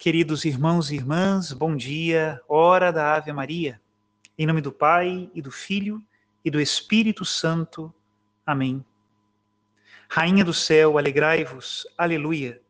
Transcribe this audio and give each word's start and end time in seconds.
Queridos 0.00 0.46
irmãos 0.46 0.90
e 0.90 0.94
irmãs, 0.94 1.52
bom 1.52 1.76
dia, 1.76 2.40
hora 2.48 2.90
da 2.90 3.16
Ave 3.16 3.30
Maria. 3.34 3.78
Em 4.38 4.46
nome 4.46 4.62
do 4.62 4.72
Pai 4.72 5.30
e 5.34 5.42
do 5.42 5.50
Filho 5.50 6.02
e 6.42 6.50
do 6.50 6.58
Espírito 6.58 7.22
Santo. 7.22 7.92
Amém. 8.46 8.82
Rainha 10.08 10.42
do 10.42 10.54
céu, 10.54 10.96
alegrai-vos, 10.96 11.86
aleluia, 11.98 12.62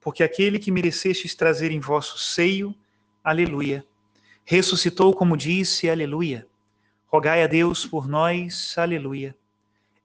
porque 0.00 0.24
aquele 0.24 0.58
que 0.58 0.72
merecestes 0.72 1.36
trazer 1.36 1.70
em 1.70 1.78
vosso 1.78 2.18
seio, 2.18 2.74
aleluia, 3.22 3.86
ressuscitou 4.44 5.14
como 5.14 5.36
disse, 5.36 5.88
aleluia. 5.88 6.48
Rogai 7.06 7.44
a 7.44 7.46
Deus 7.46 7.86
por 7.86 8.08
nós, 8.08 8.76
aleluia. 8.76 9.36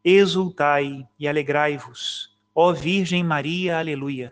Exultai 0.05 1.07
e 1.17 1.27
alegrai-vos, 1.27 2.37
ó 2.53 2.71
Virgem 2.71 3.23
Maria, 3.23 3.79
aleluia 3.79 4.31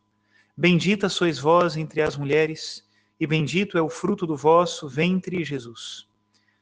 Bendita 0.61 1.09
sois 1.09 1.39
vós 1.39 1.75
entre 1.75 2.03
as 2.03 2.15
mulheres, 2.15 2.87
e 3.19 3.25
bendito 3.25 3.79
é 3.79 3.81
o 3.81 3.89
fruto 3.89 4.27
do 4.27 4.37
vosso 4.37 4.87
ventre, 4.87 5.43
Jesus. 5.43 6.07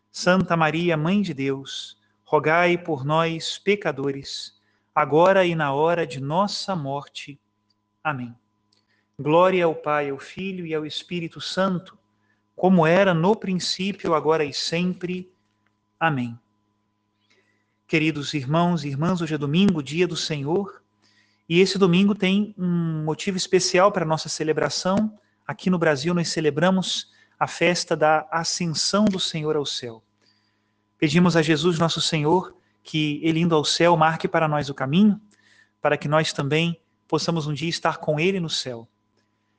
Santa 0.09 0.55
Maria, 0.55 0.95
Mãe 0.95 1.21
de 1.21 1.33
Deus, 1.33 1.97
rogai 2.23 2.77
por 2.77 3.03
nós, 3.03 3.57
pecadores, 3.57 4.57
agora 4.95 5.45
e 5.45 5.53
na 5.53 5.73
hora 5.73 6.07
de 6.07 6.21
nossa 6.21 6.77
morte. 6.77 7.37
Amém. 8.01 8.33
Glória 9.19 9.65
ao 9.65 9.75
Pai, 9.75 10.11
ao 10.11 10.17
Filho 10.17 10.65
e 10.65 10.73
ao 10.73 10.85
Espírito 10.85 11.41
Santo, 11.41 11.97
como 12.55 12.87
era 12.87 13.13
no 13.13 13.35
princípio, 13.35 14.15
agora 14.15 14.45
e 14.45 14.53
sempre. 14.53 15.29
Amém. 15.99 16.39
Queridos 17.85 18.33
irmãos 18.33 18.85
e 18.85 18.87
irmãs, 18.87 19.21
hoje 19.21 19.35
é 19.35 19.37
domingo, 19.37 19.83
dia 19.83 20.07
do 20.07 20.15
Senhor. 20.15 20.81
E 21.49 21.59
esse 21.59 21.79
domingo 21.79 22.13
tem 22.13 22.53
um 22.55 22.88
motivo 23.09 23.37
especial 23.37 23.91
para 23.91 24.05
a 24.05 24.07
nossa 24.07 24.29
celebração. 24.29 25.17
Aqui 25.47 25.67
no 25.71 25.79
Brasil, 25.79 26.13
nós 26.13 26.29
celebramos 26.29 27.11
a 27.39 27.47
festa 27.47 27.97
da 27.97 28.27
ascensão 28.29 29.05
do 29.05 29.19
Senhor 29.19 29.55
ao 29.55 29.65
céu. 29.65 30.03
Pedimos 30.95 31.35
a 31.35 31.41
Jesus, 31.41 31.79
nosso 31.79 31.99
Senhor, 32.01 32.55
que 32.83 33.19
ele 33.23 33.39
indo 33.39 33.55
ao 33.55 33.65
céu 33.65 33.97
marque 33.97 34.27
para 34.27 34.47
nós 34.47 34.69
o 34.69 34.75
caminho, 34.75 35.19
para 35.81 35.97
que 35.97 36.07
nós 36.07 36.31
também 36.31 36.79
possamos 37.07 37.47
um 37.47 37.53
dia 37.53 37.67
estar 37.67 37.97
com 37.97 38.19
ele 38.19 38.39
no 38.39 38.49
céu. 38.49 38.87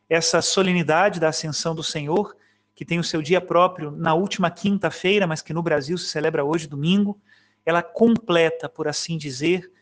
Essa 0.09 0.41
solenidade 0.41 1.19
da 1.19 1.31
ascensão 1.31 1.75
do 1.75 1.83
Senhor, 1.83 2.37
que 2.73 2.85
tem 2.85 3.01
o 3.01 3.05
seu 3.05 3.21
dia 3.21 3.41
próprio 3.41 3.91
na 3.91 4.15
última 4.15 4.49
quinta-feira, 4.49 5.27
mas 5.27 5.43
que 5.43 5.53
no 5.53 5.63
Brasil 5.63 5.99
se 5.99 6.07
celebra 6.07 6.45
hoje, 6.45 6.69
domingo, 6.69 7.21
ela 7.67 7.83
completa, 7.83 8.69
por 8.69 8.87
assim 8.87 9.19
dizer, 9.19 9.73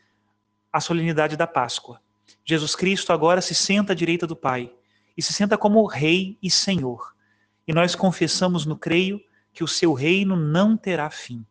a 0.73 0.81
solenidade 0.81 1.37
da 1.37 1.47
Páscoa. 1.47 2.01
Jesus 2.51 2.75
Cristo 2.75 3.13
agora 3.13 3.43
se 3.43 3.55
senta 3.55 3.93
à 3.93 3.95
direita 3.95 4.27
do 4.27 4.35
Pai 4.35 4.73
e 5.15 5.21
se 5.21 5.35
senta 5.35 5.59
como 5.59 5.85
Rei 5.85 6.39
e 6.43 6.51
Senhor. 6.51 7.15
E 7.67 7.75
nós 7.75 7.95
confessamos 7.95 8.65
no 8.65 8.75
creio 8.75 9.21
que 9.53 9.63
o 9.63 9.69
seu 9.69 9.93
reino 9.93 10.35
não 10.35 10.75
terá 10.75 11.11
fim. 11.11 11.45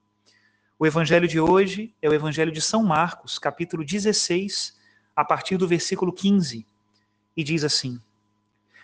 O 0.80 0.88
evangelho 0.88 1.28
de 1.28 1.40
hoje 1.40 1.94
é 2.02 2.09
o 2.09 2.16
evangelho 2.16 2.52
de 2.52 2.59
São 2.59 2.81
Marcos, 2.81 3.38
capítulo 3.38 3.85
16, 3.85 4.75
a 5.16 5.24
partir 5.24 5.56
do 5.56 5.68
versículo 5.68 6.12
15, 6.12 6.66
e 7.35 7.44
diz 7.44 7.64
assim: 7.64 8.02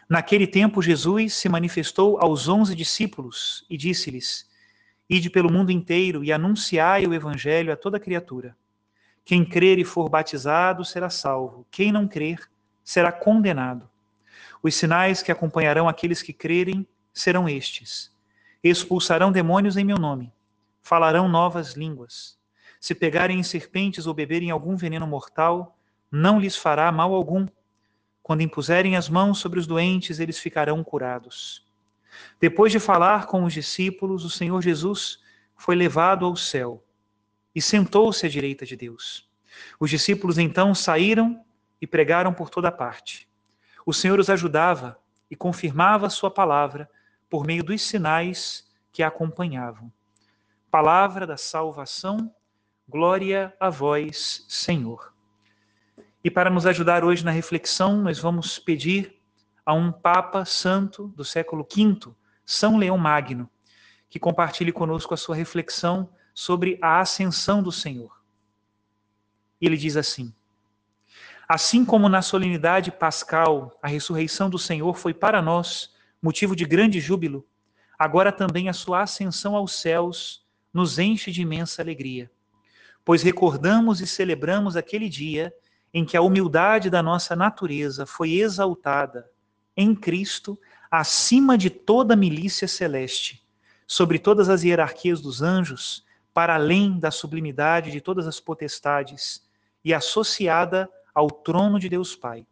Naquele 0.08 0.46
tempo 0.46 0.84
Jesus 0.84 1.34
se 1.34 1.50
manifestou 1.50 2.20
aos 2.22 2.48
onze 2.48 2.76
discípulos 2.76 3.66
e 3.68 3.76
disse-lhes: 3.76 4.48
Ide 5.10 5.32
pelo 5.32 5.52
mundo 5.52 5.72
inteiro 5.72 6.24
e 6.24 6.32
anunciai 6.32 7.08
o 7.08 7.14
evangelho 7.16 7.74
a 7.74 7.76
toda 7.76 8.00
criatura. 8.00 8.56
Quem 9.26 9.46
crer 9.46 9.80
e 9.80 9.86
for 9.86 10.10
batizado 10.10 10.84
será 10.84 11.10
salvo, 11.10 11.66
quem 11.72 11.92
não 11.92 12.08
crer 12.08 12.40
será 12.84 13.12
condenado. 13.12 13.90
Os 14.62 14.76
sinais 14.76 15.22
que 15.22 15.32
acompanharão 15.32 15.88
aqueles 15.88 16.22
que 16.22 16.34
crerem 16.34 16.86
serão 17.14 17.48
estes: 17.48 18.14
expulsarão 18.62 19.32
demônios 19.32 19.78
em 19.78 19.86
meu 19.86 19.98
nome, 19.98 20.34
falarão 20.82 21.30
novas 21.30 21.74
línguas. 21.74 22.38
Se 22.82 22.94
pegarem 22.94 23.40
em 23.40 23.44
serpentes 23.44 24.08
ou 24.08 24.14
beberem 24.14 24.52
algum 24.52 24.76
veneno 24.76 25.08
mortal, 25.08 25.78
não 26.12 26.38
lhes 26.38 26.58
fará 26.58 26.92
mal 26.92 27.14
algum. 27.14 27.48
Quando 28.22 28.42
impuserem 28.42 28.98
as 28.98 29.08
mãos 29.08 29.40
sobre 29.40 29.58
os 29.58 29.66
doentes, 29.66 30.20
eles 30.20 30.38
ficarão 30.38 30.84
curados. 30.84 31.66
Depois 32.42 32.74
de 32.74 32.80
falar 32.80 33.28
com 33.28 33.46
os 33.46 33.54
discípulos, 33.54 34.26
o 34.26 34.30
Senhor 34.30 34.62
Jesus 34.62 35.20
foi 35.56 35.76
levado 35.76 36.26
ao 36.26 36.36
céu 36.36 36.84
e 37.56 37.62
sentou-se 37.62 38.26
à 38.26 38.30
direita 38.30 38.66
de 38.66 38.76
Deus. 38.76 39.30
Os 39.80 39.90
discípulos 39.90 40.38
então 40.38 40.74
saíram 40.74 41.44
e 41.82 41.88
pregaram 41.88 42.34
por 42.34 42.50
toda 42.50 42.72
parte. 42.72 43.28
O 43.86 43.94
Senhor 43.94 44.20
os 44.20 44.30
ajudava 44.30 45.00
e 45.30 45.36
confirmava 45.36 46.10
sua 46.10 46.32
palavra 46.32 46.90
por 47.30 47.46
meio 47.46 47.64
dos 47.64 47.82
sinais 47.82 48.72
que 48.92 49.04
a 49.04 49.08
acompanhavam. 49.08 49.92
Palavra 50.70 51.28
da 51.28 51.38
salvação, 51.38 52.34
glória 52.88 53.54
a 53.60 53.70
vós, 53.70 54.46
Senhor. 54.48 55.14
E 56.24 56.32
para 56.32 56.50
nos 56.50 56.66
ajudar 56.66 57.04
hoje 57.04 57.26
na 57.26 57.32
reflexão, 57.32 58.02
nós 58.02 58.18
vamos 58.18 58.58
pedir 58.58 59.20
a 59.66 59.74
um 59.74 59.92
Papa 59.92 60.46
Santo 60.46 61.08
do 61.10 61.26
século 61.26 61.68
V, 61.70 62.14
São 62.46 62.78
Leão 62.78 62.98
Magno, 62.98 63.50
que 64.10 64.20
compartilhe 64.20 64.72
conosco 64.72 65.14
a 65.14 65.18
sua 65.18 65.36
reflexão 65.36 66.10
sobre 66.34 66.80
a 66.82 67.00
ascensão 67.00 67.62
do 67.62 67.72
Senhor. 67.72 68.22
Ele 69.62 69.78
diz 69.78 69.96
assim: 69.96 70.34
Assim 71.48 71.86
como 71.86 72.10
na 72.10 72.22
solenidade 72.22 72.92
pascal 72.92 73.78
a 73.82 73.88
ressurreição 73.88 74.50
do 74.50 74.58
Senhor 74.58 74.96
foi 74.96 75.14
para 75.14 75.42
nós 75.42 75.94
motivo 76.22 76.56
de 76.56 76.66
grande 76.66 77.00
júbilo, 77.00 77.46
agora 78.00 78.32
também 78.32 78.70
a 78.70 78.74
sua 78.74 79.02
ascensão 79.02 79.56
aos 79.56 79.74
céus 79.74 80.46
nos 80.74 80.98
enche 80.98 81.32
de 81.32 81.42
imensa 81.42 81.82
alegria, 81.82 82.32
pois 83.06 83.22
recordamos 83.22 84.02
e 84.02 84.08
celebramos 84.08 84.76
aquele 84.76 85.08
dia 85.08 85.54
em 85.94 86.04
que 86.04 86.18
a 86.18 86.22
humildade 86.22 86.90
da 86.90 87.04
nossa 87.04 87.36
natureza 87.36 88.06
foi 88.06 88.40
exaltada 88.40 89.30
em 89.78 89.94
Cristo 89.94 90.60
acima 90.90 91.58
de 91.58 91.70
toda 91.70 92.16
milícia 92.16 92.68
celeste, 92.68 93.44
sobre 93.86 94.18
todas 94.18 94.50
as 94.50 94.64
hierarquias 94.64 95.22
dos 95.22 95.42
anjos 95.42 96.04
para 96.34 96.56
além 96.56 97.00
da 97.00 97.12
sublimidade 97.12 97.92
de 97.92 98.02
todas 98.02 98.28
as 98.28 98.40
potestades 98.40 99.48
e 99.84 99.94
associada 99.94 100.90
ao 101.14 101.30
trono 101.30 101.80
de 101.80 101.90
Deus 101.90 102.16
Pai. 102.16 102.46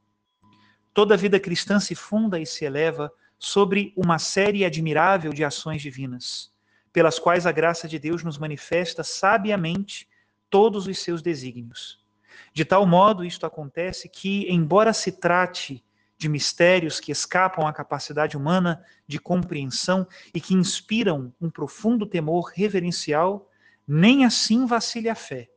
Toda 0.94 1.14
a 1.14 1.18
vida 1.18 1.40
cristã 1.40 1.80
se 1.80 1.96
funda 1.96 2.40
e 2.40 2.46
se 2.46 2.66
eleva 2.66 3.12
sobre 3.40 3.94
uma 3.96 4.20
série 4.20 4.64
admirável 4.64 5.34
de 5.34 5.44
ações 5.44 5.82
divinas, 5.82 6.52
pelas 6.94 7.18
quais 7.18 7.48
a 7.48 7.52
graça 7.52 7.88
de 7.88 7.98
Deus 7.98 8.24
nos 8.24 8.38
manifesta 8.38 9.04
sabiamente 9.04 10.08
todos 10.50 10.86
os 10.86 11.00
seus 11.00 11.22
desígnios. 11.22 12.06
De 12.54 12.66
tal 12.66 12.86
modo 12.86 13.24
isto 13.24 13.46
acontece 13.46 14.10
que, 14.10 14.46
embora 14.52 14.94
se 14.94 15.14
trate 15.14 15.84
de 16.18 16.30
mistérios 16.30 17.00
que 17.00 17.12
escapam 17.12 17.66
à 17.66 17.74
capacidade 17.74 18.38
humana 18.38 18.86
de 19.08 19.18
compreensão 19.18 20.06
e 20.36 20.40
que 20.40 20.54
inspiram 20.54 21.34
um 21.42 21.50
profundo 21.50 22.06
temor 22.06 22.52
reverencial, 22.54 23.50
nem 23.88 24.26
assim 24.26 24.66
vacile 24.66 25.10
a 25.10 25.16
fé, 25.16 25.50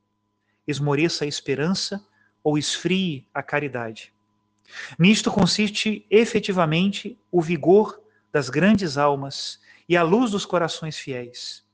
esmoreça 0.66 1.24
a 1.24 1.28
esperança 1.28 2.04
ou 2.42 2.58
esfrie 2.58 3.26
a 3.32 3.42
caridade. 3.42 4.12
Nisto 4.98 5.30
consiste 5.30 6.06
efetivamente 6.10 7.18
o 7.30 7.40
vigor 7.40 8.02
das 8.32 8.48
grandes 8.48 8.96
almas 8.98 9.60
e 9.88 9.96
a 9.96 10.02
luz 10.02 10.30
dos 10.30 10.44
corações 10.44 10.96
fiéis. 10.98 11.64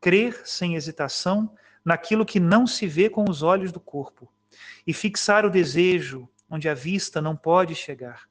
Crer 0.00 0.42
sem 0.44 0.74
hesitação 0.74 1.54
naquilo 1.84 2.26
que 2.26 2.40
não 2.40 2.66
se 2.66 2.86
vê 2.86 3.08
com 3.08 3.28
os 3.28 3.42
olhos 3.42 3.72
do 3.72 3.80
corpo 3.80 4.30
e 4.86 4.92
fixar 4.92 5.46
o 5.46 5.50
desejo 5.50 6.28
onde 6.50 6.68
a 6.68 6.74
vista 6.74 7.20
não 7.20 7.34
pode 7.34 7.74
chegar. 7.74 8.28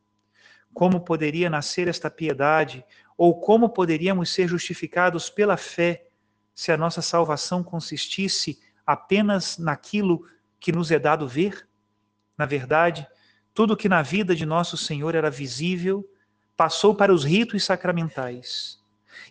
Como 0.74 1.02
poderia 1.02 1.50
nascer 1.50 1.88
esta 1.88 2.10
piedade 2.10 2.86
ou 3.18 3.40
como 3.40 3.70
poderíamos 3.70 4.30
ser 4.30 4.48
justificados 4.48 5.30
pela 5.30 5.58
fé 5.58 6.11
se 6.54 6.72
a 6.72 6.78
nossa 6.78 7.02
salvação 7.02 7.64
consistisse 7.64 8.60
apenas 8.86 9.58
naquilo 9.58 10.26
que 10.60 10.72
nos 10.72 10.92
é 10.92 11.00
dado 11.00 11.28
ver? 11.28 11.68
Na 12.38 12.46
verdade, 12.46 13.08
tudo 13.54 13.78
que 13.78 13.90
na 13.90 14.02
vida 14.02 14.36
de 14.36 14.46
nosso 14.46 14.78
Senhor 14.78 15.16
era 15.16 15.30
visível 15.30 16.08
passou 16.56 16.94
para 16.94 17.14
os 17.14 17.24
ritos 17.24 17.64
sacramentais. 17.64 18.80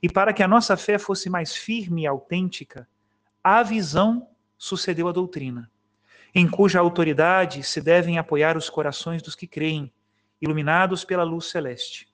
E 0.02 0.08
para 0.08 0.32
que 0.32 0.42
a 0.42 0.48
nossa 0.48 0.76
fé 0.76 0.98
fosse 0.98 1.30
mais 1.30 1.54
firme 1.54 2.02
e 2.02 2.06
autêntica, 2.06 2.88
a 3.42 3.62
visão 3.62 4.28
sucedeu 4.58 5.08
à 5.08 5.12
doutrina, 5.12 5.70
em 6.34 6.48
cuja 6.48 6.80
autoridade 6.80 7.62
se 7.62 7.80
devem 7.80 8.18
apoiar 8.18 8.56
os 8.56 8.68
corações 8.68 9.22
dos 9.22 9.34
que 9.34 9.46
creem, 9.46 9.92
iluminados 10.40 11.04
pela 11.04 11.24
luz 11.24 11.46
celeste. 11.46 12.08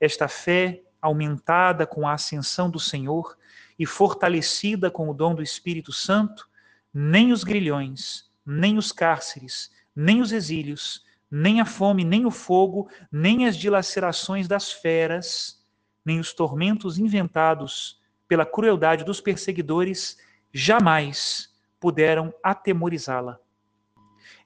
Esta 0.00 0.28
fé, 0.28 0.82
aumentada 1.00 1.86
com 1.86 2.06
a 2.06 2.12
ascensão 2.12 2.70
do 2.70 2.78
Senhor 2.78 3.36
e 3.82 3.86
fortalecida 3.86 4.92
com 4.92 5.08
o 5.08 5.12
dom 5.12 5.34
do 5.34 5.42
Espírito 5.42 5.92
Santo, 5.92 6.48
nem 6.94 7.32
os 7.32 7.42
grilhões, 7.42 8.30
nem 8.46 8.78
os 8.78 8.92
cárceres, 8.92 9.72
nem 9.94 10.20
os 10.20 10.30
exílios, 10.30 11.04
nem 11.28 11.60
a 11.60 11.64
fome, 11.64 12.04
nem 12.04 12.24
o 12.24 12.30
fogo, 12.30 12.88
nem 13.10 13.44
as 13.48 13.56
dilacerações 13.56 14.46
das 14.46 14.70
feras, 14.70 15.66
nem 16.04 16.20
os 16.20 16.32
tormentos 16.32 16.96
inventados 16.96 18.00
pela 18.28 18.46
crueldade 18.46 19.02
dos 19.02 19.20
perseguidores 19.20 20.16
jamais 20.52 21.52
puderam 21.80 22.32
atemorizá-la. 22.40 23.40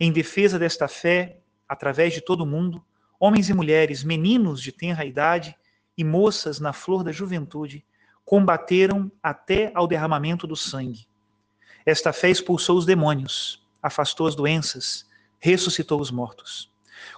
Em 0.01 0.11
defesa 0.11 0.59
desta 0.59 0.89
fé, 0.89 1.41
através 1.69 2.15
de 2.15 2.23
todo 2.23 2.41
o 2.41 2.47
mundo, 2.47 2.83
homens 3.21 3.51
e 3.51 3.55
mulheres, 3.55 4.03
meninos 4.03 4.63
de 4.63 4.73
tenra 4.73 5.05
idade 5.05 5.55
e 5.95 6.03
moças 6.03 6.59
na 6.59 6.73
flor 6.73 7.05
da 7.05 7.13
juventude, 7.13 7.85
combateram 8.27 9.11
até 9.23 9.71
ao 9.73 9.87
derramamento 9.87 10.49
do 10.49 10.57
sangue. 10.57 11.07
Esta 11.87 12.13
fé 12.13 12.29
expulsou 12.29 12.77
os 12.77 12.85
demônios, 12.85 13.65
afastou 13.81 14.27
as 14.27 14.35
doenças, 14.35 15.07
ressuscitou 15.39 16.01
os 16.01 16.11
mortos. 16.11 16.69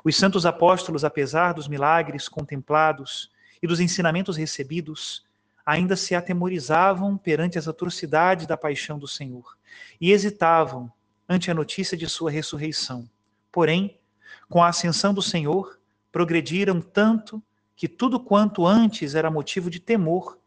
Os 0.04 0.14
santos 0.14 0.44
apóstolos, 0.44 1.04
apesar 1.04 1.54
dos 1.54 1.66
milagres 1.66 2.28
contemplados 2.28 3.30
e 3.62 3.66
dos 3.66 3.80
ensinamentos 3.80 4.36
recebidos, 4.36 5.24
ainda 5.64 5.96
se 5.96 6.14
atemorizavam 6.14 7.16
perante 7.16 7.58
as 7.58 7.66
atrocidades 7.66 8.46
da 8.46 8.56
paixão 8.56 8.98
do 8.98 9.08
Senhor 9.08 9.56
e 9.98 10.12
hesitavam 10.12 10.92
ante 11.26 11.50
a 11.50 11.54
notícia 11.54 11.96
de 11.96 12.06
sua 12.06 12.30
ressurreição. 12.30 13.08
Porém, 13.50 13.98
com 14.46 14.62
a 14.62 14.68
ascensão 14.68 15.14
do 15.14 15.22
Senhor, 15.22 15.80
progrediram 16.12 16.82
tanto 16.82 17.42
que 17.74 17.88
tudo 17.88 18.20
quanto 18.20 18.66
antes 18.66 19.14
era 19.14 19.30
motivo 19.30 19.70
de 19.70 19.80
temor 19.80 20.37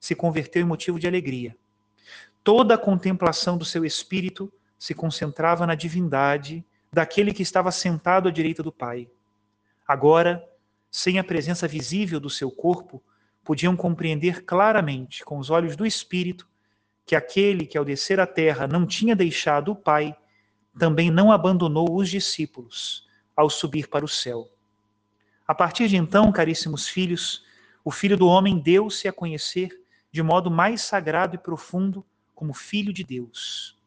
se 0.00 0.14
converteu 0.14 0.62
em 0.62 0.66
motivo 0.66 0.98
de 0.98 1.06
alegria. 1.06 1.54
Toda 2.42 2.74
a 2.74 2.78
contemplação 2.78 3.58
do 3.58 3.64
seu 3.64 3.84
espírito 3.84 4.50
se 4.78 4.94
concentrava 4.94 5.66
na 5.66 5.74
divindade 5.74 6.64
daquele 6.90 7.34
que 7.34 7.42
estava 7.42 7.70
sentado 7.70 8.28
à 8.28 8.32
direita 8.32 8.62
do 8.62 8.72
Pai. 8.72 9.08
Agora, 9.86 10.42
sem 10.90 11.18
a 11.18 11.24
presença 11.24 11.68
visível 11.68 12.18
do 12.18 12.30
seu 12.30 12.50
corpo, 12.50 13.02
podiam 13.44 13.76
compreender 13.76 14.44
claramente, 14.44 15.24
com 15.24 15.38
os 15.38 15.50
olhos 15.50 15.76
do 15.76 15.86
Espírito, 15.86 16.48
que 17.04 17.14
aquele 17.14 17.66
que 17.66 17.76
ao 17.76 17.84
descer 17.84 18.18
à 18.20 18.26
terra 18.26 18.66
não 18.66 18.86
tinha 18.86 19.14
deixado 19.14 19.72
o 19.72 19.76
Pai, 19.76 20.16
também 20.78 21.10
não 21.10 21.30
abandonou 21.30 21.94
os 21.94 22.08
discípulos 22.08 23.06
ao 23.36 23.50
subir 23.50 23.88
para 23.88 24.04
o 24.04 24.08
céu. 24.08 24.48
A 25.46 25.54
partir 25.54 25.88
de 25.88 25.96
então, 25.96 26.30
caríssimos 26.30 26.88
filhos, 26.88 27.44
o 27.84 27.90
Filho 27.90 28.16
do 28.16 28.26
Homem 28.26 28.58
deu-se 28.58 29.08
a 29.08 29.12
conhecer 29.12 29.79
de 30.10 30.22
modo 30.22 30.50
mais 30.50 30.82
sagrado 30.82 31.34
e 31.34 31.38
profundo 31.38 32.04
como 32.34 32.54
Filho 32.54 32.92
de 32.92 33.04
Deus 33.04 33.80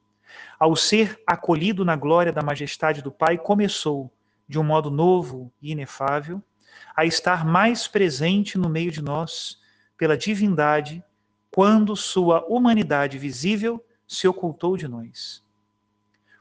ao 0.60 0.76
ser 0.76 1.22
acolhido 1.28 1.84
na 1.84 1.96
glória 1.96 2.32
da 2.32 2.42
majestade 2.42 3.02
do 3.02 3.12
Pai, 3.12 3.38
começou, 3.38 4.12
de 4.48 4.60
um 4.60 4.64
modo 4.64 4.90
novo 4.90 5.52
e 5.62 5.72
inefável, 5.72 6.42
a 6.96 7.06
estar 7.06 7.46
mais 7.46 7.88
presente 7.88 8.58
no 8.58 8.70
meio 8.70 8.92
de 8.92 9.02
nós, 9.02 9.60
pela 9.98 10.18
divindade, 10.18 11.04
quando 11.52 11.96
sua 11.96 12.46
humanidade 12.48 13.18
visível 13.18 13.84
se 14.08 14.28
ocultou 14.28 14.76
de 14.76 14.88
nós. 14.88 15.44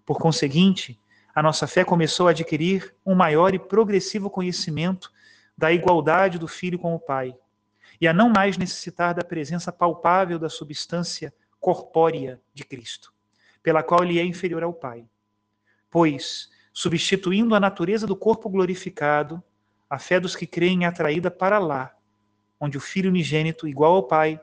Por 0.07 0.19
conseguinte, 0.19 0.99
a 1.35 1.43
nossa 1.43 1.67
fé 1.67 1.85
começou 1.85 2.29
a 2.29 2.31
adquirir 2.31 2.95
um 3.05 3.15
maior 3.15 3.55
e 3.55 3.59
progressivo 3.59 4.31
conhecimento 4.31 5.11
da 5.57 5.73
igualdade 5.73 6.39
do 6.39 6.49
Filho 6.49 6.79
com 6.79 6.95
o 6.95 7.01
Pai, 7.01 7.35
e 8.01 8.09
a 8.09 8.13
não 8.13 8.29
mais 8.29 8.57
necessitar 8.57 9.15
da 9.15 9.25
presença 9.25 9.73
palpável 9.73 10.39
da 10.39 10.49
substância 10.49 11.33
corpórea 11.61 12.41
de 12.53 12.65
Cristo 12.65 13.13
pela 13.63 13.83
qual 13.83 14.03
ele 14.03 14.19
é 14.19 14.25
inferior 14.25 14.63
ao 14.63 14.73
Pai. 14.73 15.07
Pois, 15.89 16.51
substituindo 16.73 17.55
a 17.55 17.61
natureza 17.61 18.07
do 18.07 18.17
corpo 18.17 18.49
glorificado, 18.51 19.43
a 19.89 19.99
fé 19.99 20.19
dos 20.19 20.35
que 20.35 20.47
creem 20.47 20.85
é 20.85 20.89
atraída 20.89 21.31
para 21.31 21.59
lá, 21.59 21.95
onde 22.59 22.77
o 22.77 22.81
Filho 22.81 23.11
unigênito, 23.11 23.69
igual 23.69 23.95
ao 23.95 24.03
Pai, 24.03 24.41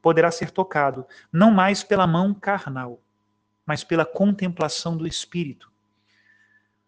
poderá 0.00 0.30
ser 0.30 0.50
tocado, 0.50 1.06
não 1.30 1.50
mais 1.50 1.82
pela 1.82 2.06
mão 2.06 2.32
carnal, 2.32 3.00
mas 3.66 3.84
pela 3.84 4.06
contemplação 4.06 4.96
do 4.96 5.06
Espírito. 5.06 5.70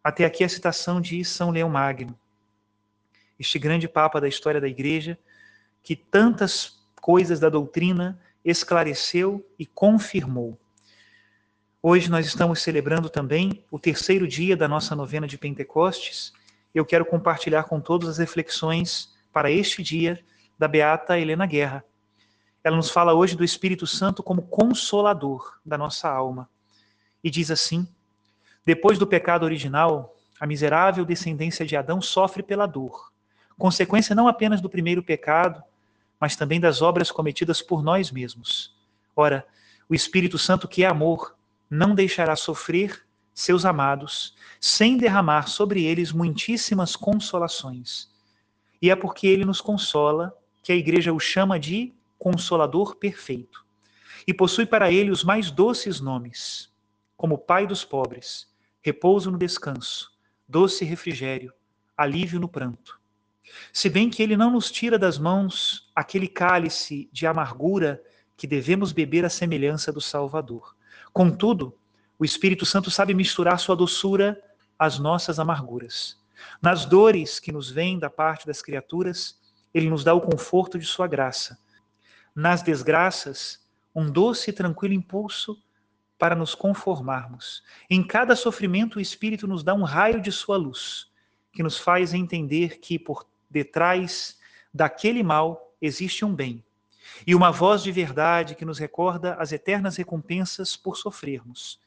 Até 0.02 0.24
aqui 0.24 0.42
a 0.42 0.48
citação 0.48 1.00
de 1.00 1.24
São 1.24 1.50
Leão 1.50 1.68
Magno, 1.68 2.18
este 3.38 3.58
grande 3.58 3.88
papa 3.88 4.20
da 4.20 4.28
história 4.28 4.60
da 4.60 4.68
Igreja, 4.68 5.18
que 5.84 5.94
tantas 5.94 6.82
coisas 7.00 7.38
da 7.38 7.50
doutrina 7.50 8.18
esclareceu 8.42 9.46
e 9.58 9.66
confirmou. 9.66 10.58
Hoje 11.82 12.10
nós 12.10 12.24
estamos 12.24 12.62
celebrando 12.62 13.10
também 13.10 13.62
o 13.70 13.78
terceiro 13.78 14.26
dia 14.26 14.56
da 14.56 14.66
nossa 14.66 14.96
novena 14.96 15.26
de 15.26 15.36
Pentecostes. 15.36 16.32
Eu 16.74 16.86
quero 16.86 17.04
compartilhar 17.04 17.64
com 17.64 17.78
todos 17.78 18.08
as 18.08 18.16
reflexões 18.16 19.14
para 19.30 19.50
este 19.50 19.82
dia 19.82 20.18
da 20.58 20.66
beata 20.66 21.18
Helena 21.18 21.44
Guerra. 21.44 21.84
Ela 22.64 22.76
nos 22.76 22.88
fala 22.88 23.12
hoje 23.12 23.36
do 23.36 23.44
Espírito 23.44 23.86
Santo 23.86 24.22
como 24.22 24.40
consolador 24.40 25.58
da 25.62 25.76
nossa 25.76 26.08
alma. 26.08 26.48
E 27.22 27.28
diz 27.28 27.50
assim: 27.50 27.86
Depois 28.64 28.98
do 28.98 29.06
pecado 29.06 29.44
original, 29.44 30.16
a 30.40 30.46
miserável 30.46 31.04
descendência 31.04 31.66
de 31.66 31.76
Adão 31.76 32.00
sofre 32.00 32.42
pela 32.42 32.64
dor, 32.64 33.12
consequência 33.58 34.14
não 34.14 34.26
apenas 34.26 34.62
do 34.62 34.70
primeiro 34.70 35.02
pecado, 35.02 35.62
mas 36.20 36.36
também 36.36 36.60
das 36.60 36.82
obras 36.82 37.10
cometidas 37.10 37.60
por 37.60 37.82
nós 37.82 38.10
mesmos. 38.10 38.74
Ora, 39.14 39.46
o 39.88 39.94
Espírito 39.94 40.38
Santo, 40.38 40.66
que 40.66 40.84
é 40.84 40.86
amor, 40.86 41.36
não 41.68 41.94
deixará 41.94 42.36
sofrer 42.36 43.04
seus 43.34 43.64
amados, 43.64 44.36
sem 44.60 44.96
derramar 44.96 45.48
sobre 45.48 45.84
eles 45.84 46.12
muitíssimas 46.12 46.94
consolações. 46.94 48.08
E 48.80 48.90
é 48.90 48.96
porque 48.96 49.26
ele 49.26 49.44
nos 49.44 49.60
consola 49.60 50.36
que 50.62 50.72
a 50.72 50.76
igreja 50.76 51.12
o 51.12 51.18
chama 51.18 51.58
de 51.58 51.92
Consolador 52.18 52.96
Perfeito. 52.96 53.64
E 54.26 54.32
possui 54.32 54.64
para 54.64 54.90
ele 54.90 55.10
os 55.10 55.24
mais 55.24 55.50
doces 55.50 56.00
nomes, 56.00 56.72
como 57.16 57.36
Pai 57.36 57.66
dos 57.66 57.84
pobres, 57.84 58.48
repouso 58.82 59.30
no 59.30 59.36
descanso, 59.36 60.12
doce 60.48 60.84
refrigério, 60.84 61.52
alívio 61.96 62.40
no 62.40 62.48
pranto. 62.48 63.00
Se 63.72 63.88
bem 63.88 64.08
que 64.08 64.22
ele 64.22 64.36
não 64.36 64.50
nos 64.50 64.70
tira 64.70 64.98
das 64.98 65.18
mãos 65.18 65.90
aquele 65.94 66.28
cálice 66.28 67.08
de 67.12 67.26
amargura 67.26 68.02
que 68.36 68.46
devemos 68.46 68.92
beber 68.92 69.24
à 69.24 69.28
semelhança 69.28 69.92
do 69.92 70.00
Salvador. 70.00 70.76
Contudo, 71.12 71.76
o 72.18 72.24
Espírito 72.24 72.66
Santo 72.66 72.90
sabe 72.90 73.14
misturar 73.14 73.58
sua 73.58 73.76
doçura 73.76 74.40
às 74.78 74.98
nossas 74.98 75.38
amarguras. 75.38 76.18
Nas 76.60 76.84
dores 76.84 77.38
que 77.38 77.52
nos 77.52 77.70
vêm 77.70 77.98
da 77.98 78.10
parte 78.10 78.46
das 78.46 78.60
criaturas, 78.60 79.38
ele 79.72 79.88
nos 79.88 80.04
dá 80.04 80.14
o 80.14 80.20
conforto 80.20 80.78
de 80.78 80.86
sua 80.86 81.06
graça. 81.06 81.58
Nas 82.34 82.62
desgraças, 82.62 83.64
um 83.94 84.10
doce 84.10 84.50
e 84.50 84.52
tranquilo 84.52 84.94
impulso 84.94 85.56
para 86.18 86.34
nos 86.34 86.54
conformarmos. 86.54 87.62
Em 87.88 88.04
cada 88.04 88.34
sofrimento, 88.34 88.96
o 88.96 89.00
Espírito 89.00 89.46
nos 89.46 89.62
dá 89.62 89.74
um 89.74 89.82
raio 89.82 90.20
de 90.20 90.32
sua 90.32 90.56
luz, 90.56 91.10
que 91.52 91.62
nos 91.62 91.78
faz 91.78 92.14
entender 92.14 92.78
que 92.78 92.98
por 92.98 93.26
detrás 93.54 94.36
daquele 94.72 95.22
mal 95.22 95.72
existe 95.80 96.24
um 96.24 96.34
bem 96.34 96.62
e 97.24 97.36
uma 97.36 97.52
voz 97.52 97.84
de 97.84 97.92
verdade 97.92 98.56
que 98.56 98.64
nos 98.64 98.80
recorda 98.80 99.34
as 99.34 99.52
eternas 99.52 99.96
recompensas 99.96 100.76
por 100.76 100.96
sofrermos. 100.96 101.78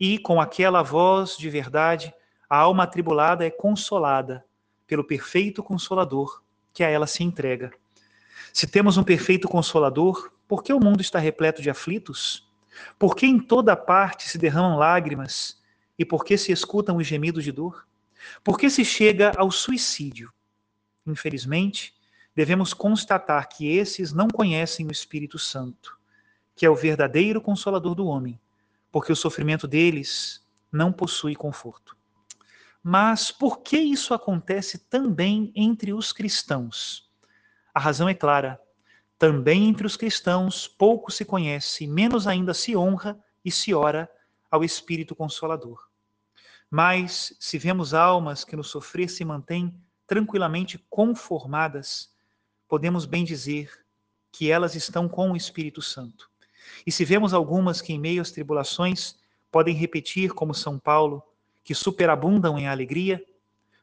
E 0.00 0.18
com 0.18 0.40
aquela 0.40 0.82
voz 0.82 1.36
de 1.36 1.48
verdade, 1.48 2.12
a 2.50 2.56
alma 2.56 2.82
atribulada 2.82 3.46
é 3.46 3.50
consolada 3.50 4.44
pelo 4.84 5.04
perfeito 5.04 5.62
consolador 5.62 6.42
que 6.74 6.82
a 6.82 6.88
ela 6.88 7.06
se 7.06 7.22
entrega. 7.22 7.70
Se 8.52 8.66
temos 8.66 8.96
um 8.96 9.04
perfeito 9.04 9.48
consolador, 9.48 10.32
por 10.48 10.64
que 10.64 10.72
o 10.72 10.80
mundo 10.80 11.00
está 11.00 11.20
repleto 11.20 11.62
de 11.62 11.70
aflitos? 11.70 12.50
Por 12.98 13.14
que 13.14 13.26
em 13.26 13.38
toda 13.38 13.76
parte 13.76 14.28
se 14.28 14.36
derramam 14.36 14.76
lágrimas? 14.76 15.62
E 15.96 16.04
por 16.04 16.24
que 16.24 16.36
se 16.36 16.50
escutam 16.50 16.96
os 16.96 17.06
gemidos 17.06 17.44
de 17.44 17.52
dor? 17.52 17.86
Por 18.42 18.58
que 18.58 18.68
se 18.68 18.84
chega 18.84 19.32
ao 19.36 19.50
suicídio? 19.52 20.32
Infelizmente, 21.06 21.94
devemos 22.34 22.72
constatar 22.72 23.48
que 23.48 23.68
esses 23.68 24.12
não 24.12 24.28
conhecem 24.28 24.86
o 24.86 24.92
Espírito 24.92 25.38
Santo, 25.38 25.98
que 26.54 26.64
é 26.64 26.70
o 26.70 26.76
verdadeiro 26.76 27.40
consolador 27.40 27.94
do 27.94 28.06
homem, 28.06 28.40
porque 28.90 29.12
o 29.12 29.16
sofrimento 29.16 29.66
deles 29.66 30.44
não 30.70 30.92
possui 30.92 31.34
conforto. 31.34 31.96
Mas 32.82 33.30
por 33.30 33.60
que 33.60 33.78
isso 33.78 34.12
acontece 34.12 34.78
também 34.78 35.52
entre 35.54 35.92
os 35.92 36.12
cristãos? 36.12 37.08
A 37.72 37.78
razão 37.78 38.08
é 38.08 38.14
clara. 38.14 38.60
Também 39.18 39.68
entre 39.68 39.86
os 39.86 39.96
cristãos 39.96 40.66
pouco 40.66 41.12
se 41.12 41.24
conhece, 41.24 41.86
menos 41.86 42.26
ainda 42.26 42.52
se 42.52 42.76
honra 42.76 43.22
e 43.44 43.50
se 43.50 43.72
ora 43.72 44.10
ao 44.50 44.64
Espírito 44.64 45.14
Consolador. 45.14 45.88
Mas, 46.68 47.36
se 47.38 47.56
vemos 47.56 47.94
almas 47.94 48.44
que 48.44 48.56
no 48.56 48.64
sofrer 48.64 49.08
se 49.08 49.24
mantêm 49.24 49.74
tranquilamente 50.12 50.76
conformadas, 50.90 52.10
podemos 52.68 53.06
bem 53.06 53.24
dizer 53.24 53.72
que 54.30 54.50
elas 54.50 54.74
estão 54.74 55.08
com 55.08 55.32
o 55.32 55.36
Espírito 55.36 55.80
Santo. 55.80 56.28
E 56.86 56.92
se 56.92 57.02
vemos 57.02 57.32
algumas 57.32 57.80
que, 57.80 57.94
em 57.94 57.98
meio 57.98 58.20
às 58.20 58.30
tribulações, 58.30 59.16
podem 59.50 59.74
repetir, 59.74 60.34
como 60.34 60.52
São 60.52 60.78
Paulo, 60.78 61.22
que 61.64 61.74
superabundam 61.74 62.58
em 62.58 62.68
alegria, 62.68 63.24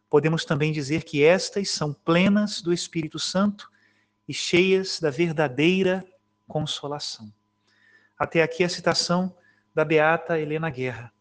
podemos 0.07 0.45
também 0.45 0.71
dizer 0.71 1.03
que 1.03 1.23
estas 1.23 1.71
são 1.71 1.93
plenas 1.93 2.61
do 2.61 2.71
Espírito 2.71 3.17
Santo 3.17 3.67
e 4.27 4.33
cheias 4.33 4.99
da 4.99 5.09
verdadeira 5.09 6.05
consolação. 6.47 7.33
Até 8.15 8.43
aqui 8.43 8.63
a 8.63 8.69
citação 8.69 9.35
da 9.73 9.83
beata 9.83 10.39
Helena 10.39 10.69
Guerra. 10.69 11.11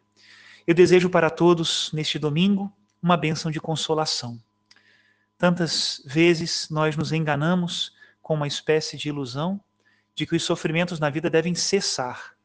Eu 0.66 0.74
desejo 0.74 1.08
para 1.08 1.30
todos, 1.30 1.90
neste 1.94 2.18
domingo, 2.18 2.70
uma 3.02 3.16
bênção 3.16 3.50
de 3.50 3.58
consolação. 3.58 4.38
Tantas 5.38 6.02
vezes 6.04 6.68
nós 6.68 6.96
nos 6.96 7.12
enganamos 7.12 7.94
com 8.20 8.34
uma 8.34 8.48
espécie 8.48 8.96
de 8.96 9.08
ilusão 9.08 9.60
de 10.12 10.26
que 10.26 10.34
os 10.34 10.42
sofrimentos 10.42 10.98
na 10.98 11.08
vida 11.08 11.30
devem 11.30 11.54
cessar. 11.54 12.36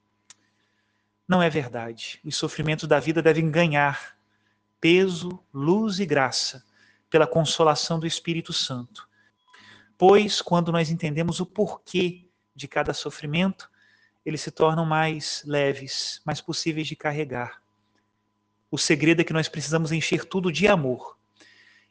Não 1.27 1.41
é 1.41 1.49
verdade. 1.49 2.21
Os 2.23 2.35
sofrimentos 2.35 2.87
da 2.87 2.99
vida 2.99 3.19
devem 3.19 3.49
ganhar 3.49 4.15
peso, 4.79 5.43
luz 5.51 5.99
e 5.99 6.05
graça 6.05 6.63
pela 7.09 7.25
consolação 7.25 7.99
do 7.99 8.05
Espírito 8.05 8.53
Santo. 8.53 9.09
Pois, 9.97 10.39
quando 10.39 10.71
nós 10.71 10.91
entendemos 10.91 11.39
o 11.39 11.45
porquê 11.47 12.27
de 12.55 12.67
cada 12.67 12.93
sofrimento, 12.93 13.71
eles 14.23 14.41
se 14.41 14.51
tornam 14.51 14.85
mais 14.85 15.43
leves, 15.47 16.21
mais 16.23 16.41
possíveis 16.41 16.87
de 16.87 16.95
carregar. 16.95 17.61
O 18.69 18.77
segredo 18.77 19.21
é 19.21 19.23
que 19.23 19.33
nós 19.33 19.47
precisamos 19.47 19.91
encher 19.91 20.25
tudo 20.25 20.51
de 20.51 20.67
amor. 20.67 21.17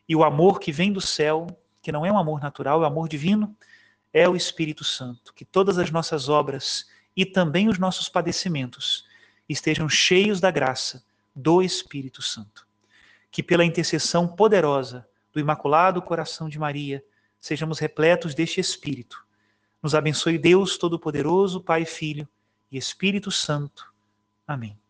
E 0.08 0.16
o 0.16 0.24
amor 0.24 0.60
que 0.60 0.72
vem 0.72 0.92
do 0.92 1.00
céu, 1.00 1.46
que 1.80 1.92
não 1.92 2.04
é 2.04 2.12
um 2.12 2.18
amor 2.18 2.40
natural, 2.40 2.82
é 2.82 2.84
um 2.84 2.88
amor 2.88 3.08
divino, 3.08 3.56
é 4.12 4.28
o 4.28 4.36
Espírito 4.36 4.84
Santo. 4.84 5.32
Que 5.34 5.44
todas 5.44 5.78
as 5.78 5.90
nossas 5.90 6.28
obras 6.28 6.86
e 7.16 7.24
também 7.24 7.68
os 7.68 7.78
nossos 7.78 8.08
padecimentos 8.08 9.06
estejam 9.48 9.88
cheios 9.88 10.40
da 10.40 10.50
graça 10.50 11.04
do 11.34 11.62
Espírito 11.62 12.22
Santo. 12.22 12.66
Que 13.30 13.42
pela 13.42 13.64
intercessão 13.64 14.28
poderosa 14.28 15.06
do 15.32 15.40
Imaculado 15.40 16.02
Coração 16.02 16.48
de 16.48 16.58
Maria, 16.58 17.02
sejamos 17.40 17.78
repletos 17.78 18.34
deste 18.34 18.60
Espírito. 18.60 19.24
Nos 19.82 19.94
abençoe 19.94 20.38
Deus 20.38 20.76
Todo-Poderoso, 20.76 21.60
Pai, 21.60 21.84
Filho 21.84 22.28
e 22.70 22.76
Espírito 22.76 23.30
Santo. 23.30 23.92
Amém. 24.46 24.81